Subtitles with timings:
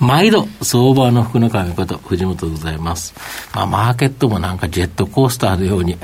[0.00, 3.14] 毎度、相場の福の神こと、藤本でございます。
[3.54, 5.96] まあ、マーケットもなんかジェットコースターのように、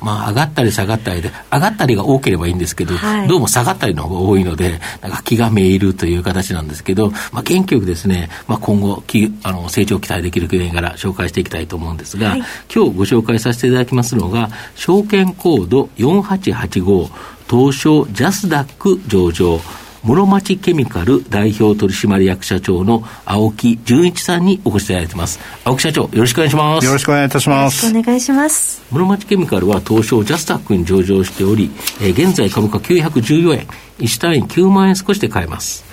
[0.00, 12.42] まあ、上がったり下がったりで、上がったりが多ければいいんですけど、はい、どうも下がったりの方が多いので、なんか気がめいるという形なんですけど、まあ、元気よくですね、まあ、今後きあの、成長期待できる国から紹介していきたいと思うんですが、はい、
[12.74, 17.10] 今日ご紹介させていただきますのが、証券コード4885、
[17.50, 19.60] 東証ジャスダック上場、
[20.02, 25.38] 室町ケミカル代表取締役社長の青木純一さんにお越しいただいてます。
[25.64, 26.86] 青木社長、よろしくお願いします。
[26.86, 27.86] よろしくお願いいたします。
[27.86, 28.82] お願いします。
[28.90, 31.70] 室町ケミカルは東証ジャスタックに上場しており、
[32.00, 33.66] えー、現在株価914円、
[33.98, 35.89] 1単位9万円少しで買えます。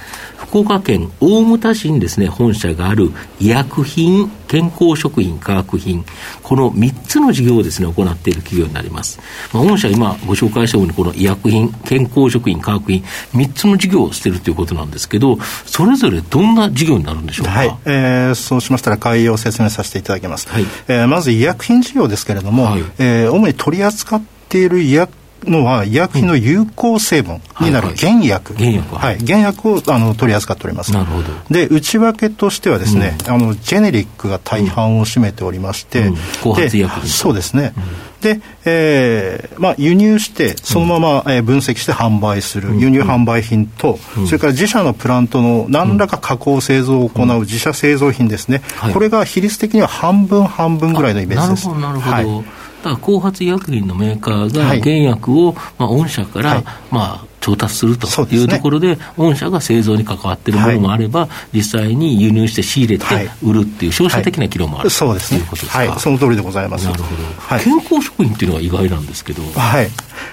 [0.47, 6.05] 福岡県大牟田市にですね、本社がある医薬品、健康食品、化学品、
[6.41, 9.19] この3つの事業をですね、行っている企業になります。
[9.51, 13.03] まあ、本社今ご紹介したように、この医薬品、健康食品、化学品、
[13.35, 17.51] 3つの事業をしているということなんですけど、それぞれどんな事業になるんでしょうか？
[17.51, 20.47] はい、えー、そうしましたら概要を説明させていただきます。
[20.49, 25.11] はい、えー、まず医薬品事業ですけれども、はい、えー、主に取り扱っている医薬
[25.45, 28.95] のは医薬品の有効成分になる原薬、原薬。
[28.95, 30.91] はい、原薬をあの取り扱っております。
[30.91, 31.27] なるほど。
[31.49, 37.73] で内訳としてはですね、うん、あのジェネリックが大半を占めておりまして、うん、後発医薬そうですね、
[38.21, 48.61] で、えーまあ、輸入してそのまま、えー、分析して販売する輸入販売品と、それから自社のプラントの何らか加工製造を行う自社製造品ですね、
[48.93, 51.67] これが比率的には半分半分ぐらいのイメージです。
[51.67, 63.05] なるほどなるほど、はいだから後発医薬品のメーカーが原薬を、まあ、御社から、まあ、調達するというところで、で御社が製造に関わっているものもあれば、はい、実際に輸入して仕入れて
[63.41, 66.86] 売るっていう、消費者的な機能もある、はい、そうですね、はい、その通りでございます。
[66.86, 69.41] なるほど、健康食品っていうのは意外なんですけど。
[69.57, 69.89] はい。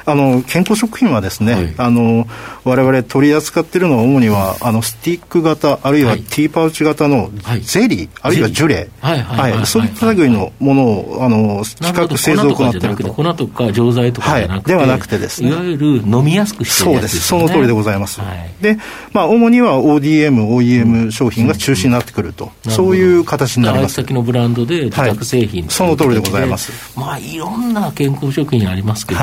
[0.07, 2.27] あの健康食品はですね、はい、あの
[2.65, 7.31] 我々取り扱っているのは主にはあのスティック型あるいはティーパウチ型の
[7.63, 13.13] ゼリー、あるいはジュレ、はいそういった類のものをあの企画製造を行っていると。
[13.13, 15.51] 粉とか錠剤とかじゃなくて、ではなくてですね。
[15.51, 18.21] いわゆる飲みやすくしてるです、ね、その通りでございます、
[18.61, 18.79] で、
[19.13, 23.95] まあ、主には ODM、OEM 商品が中心になってくると、そういう形になります。
[23.95, 26.73] 先のブランドで自宅製品、その通りでございます。
[26.99, 29.21] まあいろんな健康食品ありますけど、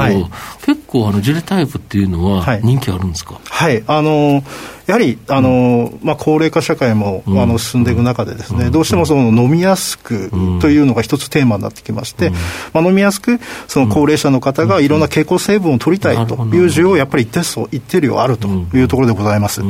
[0.66, 4.44] 結構あのジュレタイプっていうのは人気あるんですか、はい、はい、あの
[4.88, 12.32] やはりあの、まあ、高齢化社会も、あの進んでいく中でですね、どうしてもその飲みやすくというのが一つテーマになってきまして、
[12.74, 19.62] まあ、飲みやすくその高齢者の方がいろんな蛍光成分を取りたいという需要やっぱり一定数一定量あるというところでございます。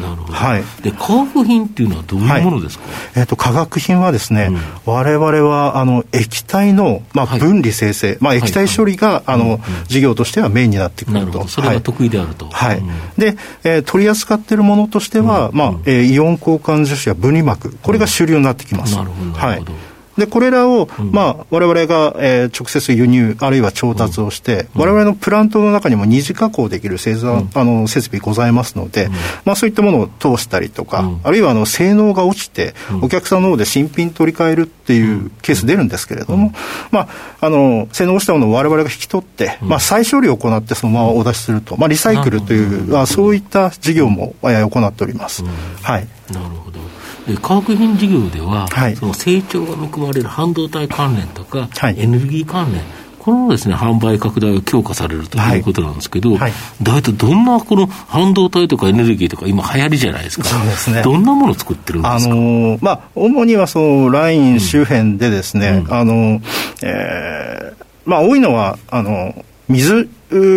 [0.00, 4.50] なるほど、はい、で化学品っていうのはどういうものですか、はい、えーと、化学品はですね、
[4.86, 11.46] われわれはあの液体の、まあ、分離生成、はい、まあ、液体処理が、あの、事業としてはメインになってくると。
[11.48, 12.82] それが得意であると、はい、
[13.16, 17.76] で、えー、取り扱っているものとしては、まあえー、イオン交換樹脂や分離膜。
[17.82, 19.87] これが主流になってきます、なるほどなるほど、はい
[20.18, 29.12] で、これらを、うん、まあ、我々が、えー、直接輸入、あるいは調達をして、うん、我々のプラントの中にも二次加工できる製造、うん、あの設備ございますので、うん、
[29.44, 36.52] まあ、そういったものを通したりとか、あるいはあの性能が落ちて、お客さんの方で新品取り替えるっていうケース出るんですけれども、
[36.90, 37.08] まあ、
[37.40, 45.44] あの性能落ちたものを我々が引き取って、まあ、再処理を行ってそのままお出しすると、まあ、リサイクルという、あそういった事業も、え行っております。
[45.82, 46.08] はい。
[46.32, 46.97] なるほど。
[47.36, 52.82] 化学品事業では、はい、その成長が見込まれる半導体関連とか、はい、エネルギー関連、
[53.18, 56.52] このですね、販売拡大が強化されるということなんですけど、はい、
[56.82, 60.44] 大体どんなこの半導体とかエネルギーとか、今流行りじゃないですか。
[60.44, 61.02] そうですね。
[61.02, 62.32] どんなものを作ってるんですか？
[62.32, 66.40] あのー、まあ、主にはそのライン周辺でですね、うん、あの、
[66.82, 70.08] えー、まあ、多いのは、あの、水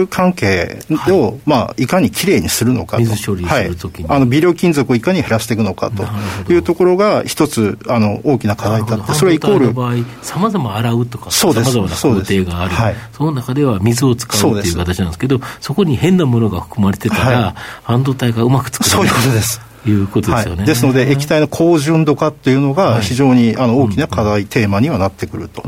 [0.09, 0.79] 関係
[1.09, 3.03] を、はい、まあ、いかにきれいにするのかと。
[3.03, 9.73] 水処理するときに、はい、あの、微量金属をいかに減らしていくのかというところが、一つ、あの、大きな課題だって、それイコール。
[9.73, 12.75] 場合、さまざま洗うとか、さまざまな工程がある。
[12.75, 19.07] はい、その中では水を使うっていう形なんですけど、そこに変なものが含まれてたら、半導体がうまく作れない。
[19.09, 19.70] そういうことです。
[19.85, 20.57] いうことですよね。
[20.59, 25.63] はい、ですので、液体の高純度化っていうのが、非常にあの大きな課題、テーマにはなってくると。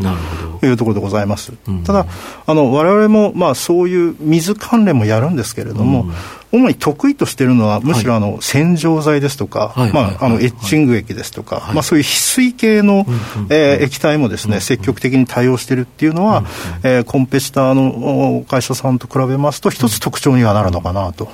[0.65, 1.54] いうところでございます。
[1.86, 2.06] ただ、
[2.45, 6.06] あの我々もまあそういう水関連もやるんですけれども、
[6.51, 13.06] 主に得意としているのは、むしろあの洗浄剤ですとか、エッチング液ですとか、まあ、そういう翡翠系の、
[13.50, 16.44] えー、液体もですね、積極的に対応しているっていうのは、
[16.83, 21.30] えー、コンペシターの会社さんと比べますと、一つ特徴にはなるのかなと。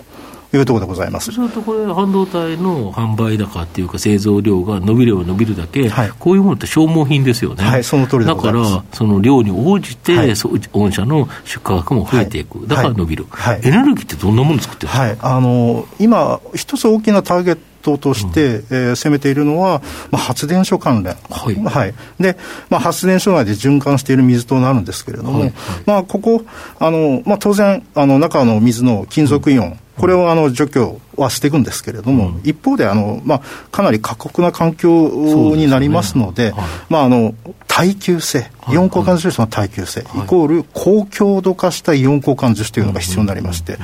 [0.54, 1.32] いうところでございます。
[1.32, 7.64] そうすると、これ、半導体の販売高っていうか、製造量が伸びれば伸びるだけ、はい、こういうものって消耗品ですよね。
[7.64, 10.34] はい、その通りだから、その量に応じて、はい、
[10.72, 19.82] 御社の出荷額も増えていく、だから伸びる、はい、エネルギーってどんなもの作ってるんですか、はい、あの今、一つ大きなターゲットトとして、うん、えー、攻めているのは、
[20.12, 21.56] まあ、発電所関連、はい。
[21.56, 22.38] はい、で
[22.70, 25.42] まあ、発電所内で循環している水となるんですけれども、はい。
[25.44, 25.54] はい、
[25.86, 26.44] まあ、ここ、
[26.80, 33.42] あのまあ、当然あの、中の水の金属イオン、うんこれをあの除去はしていくんですけれども、うん、一方であの、まあ、
[33.72, 35.10] かなり過酷な環境
[35.56, 36.62] になりますので、でね。
[36.62, 37.34] はい、まあ、あの
[37.68, 43.78] 耐久性、イオン交換樹脂の耐久性、はい、イコール高強度化したイオン交換樹脂というのが必要になりまして、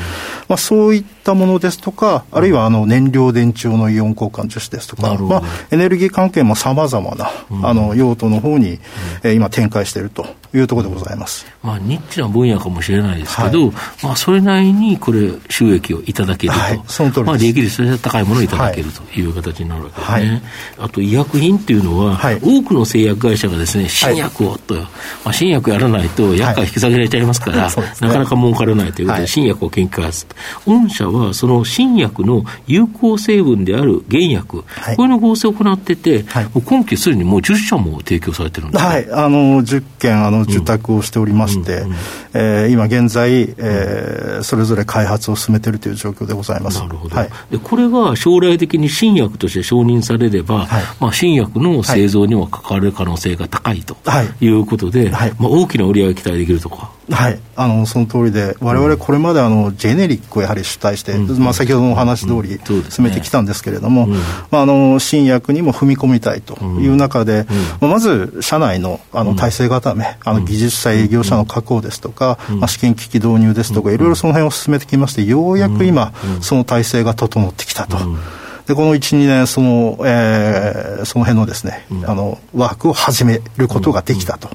[0.47, 7.29] まあ、そういったものですとか、あるいはあの燃料電池用のイオン交換樹脂ですとか、まあ、エネルギー関係もさまざまな、
[7.63, 8.79] あの用途の方に、
[9.23, 13.71] えー、今、展開しているというところでございます、まあ、ニッチな分野かもしれないですけど、はい、
[14.03, 19.25] まあ、それなりにこれ、収益をいただけると、はい、その通りまあ、利益率高いものをいただけるとい。
[19.29, 20.41] う形になるわけですね。
[20.77, 30.27] あと医薬品っていうのは、多くの製薬会社がですね、新薬をと、まあ、新薬やらないと薬価引き下げられちゃいますから、 はいね、なかなか儲からないということで、新薬を研究開発。
[30.65, 41.95] 御社はその新薬の有効成分である原薬、はい、これの合成を行ってて、はい、今期すでにもう10社も提供されてるんですはい、あの10件あの受託をしておりまして、うんうん、
[42.33, 46.79] えー、今現在、えー、それぞれ開発を進めているという状況でございます。
[46.79, 47.15] なるほど。
[47.15, 53.97] はい、でこれが将来的に新薬として承認されれば、はい、まあ、新薬の製造にも関わる可能性が高いと
[54.41, 56.91] いうことで、はい、まあ、大きな売り上げ期待できるとか。
[57.09, 62.59] はい、あのその通りで、われわれこれまであのジェネリックをやはり主体して、うん、まあ、先ほどのお話通り
[62.89, 64.13] 進めてきたんですけれども、うん。
[64.13, 64.19] ね
[64.49, 67.45] まあ、あの新薬にも踏み込みたいという中で、
[67.79, 77.97] まあ、まず社内のあの体制固め、あの技術者、営業者の確保ですとか、まあ、試験機器導入ですとか、いろいろその辺を進めてきまして、ようやく今、その体制が整ってきたと。
[78.67, 84.49] でこの1、2年その、えー、その辺のですね、あのワークを始めることができたと。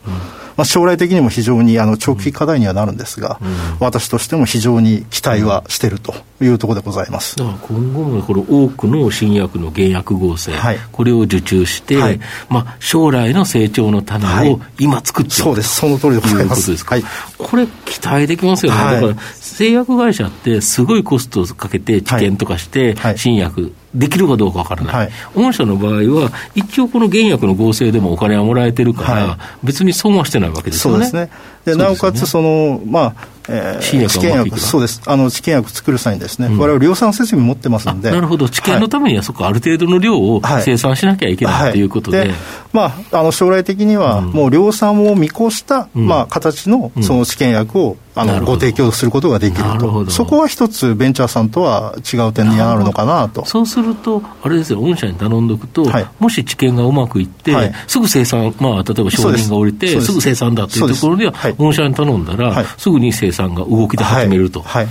[0.61, 3.49] まあ、将来的にも非常にあの長期課題にはなるんですが、うん、
[3.81, 6.13] 私としても非常に期待はしていると
[6.43, 12.21] いうところでございます、だから今後もこれ多くの新薬の原薬合成、はい、これを受注して、はい、
[12.51, 16.85] まあ、将来の成長の種を今作っている、そうです、その通りでございます。
[16.85, 17.05] とい。
[17.39, 31.07] これ、期待できますよね、だから製薬会社ってすごいコストをかけて治験とかして、新薬、できるかどうかわからない、はい、御社の場合は、一応この原薬の合成でもお金はもらえてるから、はい、別に損はしてないわけですよね。
[31.07, 31.31] そうですね。
[31.65, 41.83] で、なおかつその、まあえー、試験薬、そうです、あの試験薬作る際にですね、われわれ量産設備持ってますんで、なるほど、治験のためには、そこ、ある程度の量を生産しなきゃいけないとい。
[41.83, 42.31] うことで、
[42.73, 53.45] まあ、あの将来的には、もう量産を見越した、まあ、形のその試験薬をあのご提供することができると、そこは一つ、ベンチャーさんとは違う点になるのかなと。
[53.47, 60.13] そうすると、あれですよ、御社に頼んでおくと、はい、もし治験がうまくいって、はい、すぐ生産、まあ、例えば承認が下りて、す。
[60.13, 64.61] ぐ生産だというところでは、御社に頼んだら、すぐに生産が動き出始めると。
[64.61, 64.89] はい。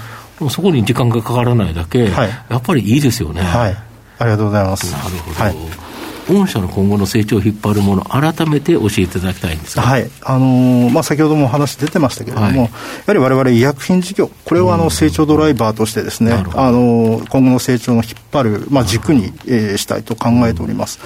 [0.49, 3.41] そこに時間がかからないだけ、やっぱりいいですよね。
[3.41, 3.77] はい。
[4.19, 4.91] ありがとうございます。
[4.91, 5.88] なるほど。
[6.29, 10.09] はい御社の今後の成長を引っ張るもの、改めて教えていただきたいんですはい。
[10.21, 12.63] あのー、まあ、先ほどもお話出てましたけれども、はい、や
[13.07, 20.99] はりわれわれ医薬品事業、これをあの成長ドライバーとしてですね、あのー、今後の成長の引っ張る、まあ、軸に、えー、したいと考えております。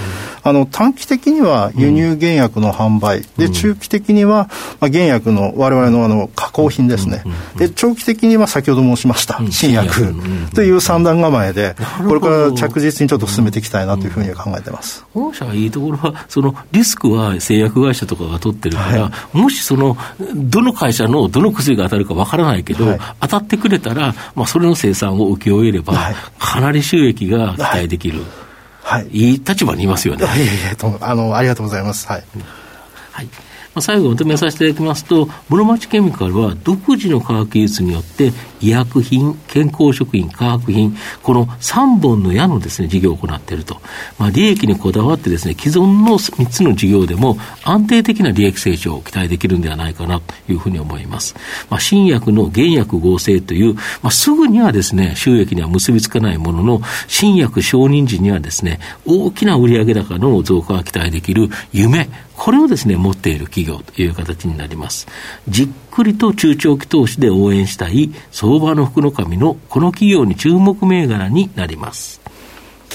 [0.44, 4.50] あの短期的には輸入原薬の販売、で中期的には、
[4.80, 7.24] まあ、原薬のわれわれのあの加工品ですね、
[7.58, 10.14] で長期的には先ほど申しました、新薬。
[10.54, 11.76] という三段構えで、
[12.08, 15.06] これから着実にちょっと進めていきたいなというふうに考えてます。
[15.14, 19.98] 御社がいいところは、そのリスクは製薬会社とかが取ってるから、はい、もしその、
[20.36, 28.24] どの会社のどの薬が当たるかわからないけど、はい、当たってくれたら、まあ、それの生産を請け負えれば、はい、かなり収益が期待できる、
[28.82, 30.26] はい、いい立場にいますよね。
[30.26, 32.08] いやいやあのありがとうございます。
[32.08, 32.24] はい、
[33.12, 33.28] はい
[33.76, 43.82] あ、最後まとめさせていただきますと、室町ケミカルは独自の科学技術によって、医薬品、健康食品、化学品、この3本の矢のですね、事業を行っていると。
[44.18, 51.36] まあ、利益にこだわってですね、既存の3つの事業でも安定的な利益成長を期待できるんではないかなというふうに思います。
[51.70, 65.08] まあ、新薬の原薬合成という、まあ、すぐにはですね、収益には結びつかないものの、新薬承認時にはですね、大きな売上高の増加が期待できる夢、これをですね、持っている企業という形になります。
[65.48, 72.22] じっくりと中長期投資で応援したい相場の福の神のこの企業に注目銘柄になります。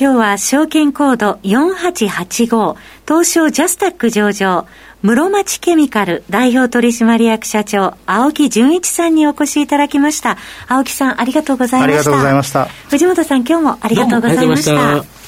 [0.00, 4.68] 今日は証券コード4885東証ジャスタック上場
[5.02, 10.36] 室町ケミカル代表取締役社長青木純一さんにお越しいただきました。
[10.68, 11.90] 青木さんありがとうございました。
[11.90, 12.64] ありがとうございました。
[12.90, 15.27] 藤本さん今日もありがとうございました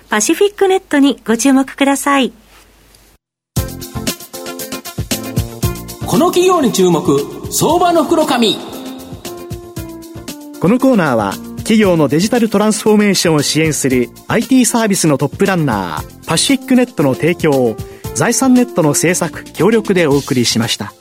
[0.11, 2.33] パシフィックネットにご注目ください。
[6.05, 7.17] この企業に注目、
[7.49, 8.57] 相場の袋紙。
[10.59, 17.77] このコーナーは企業のデジタルトランスフォーメーションを支援する IT サービスのトップランナーパシフィックネットの提供を
[18.13, 20.91] 財産ネットの制作協力でお送りしました。